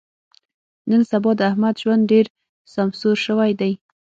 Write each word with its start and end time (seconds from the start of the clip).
نن 0.89 1.01
سبا 1.11 1.31
د 1.39 1.41
احمد 1.49 1.75
ژوند 1.81 2.03
ډېر 2.11 2.25
سمسور 2.73 3.15
شوی 3.25 3.51
دی. 3.59 3.71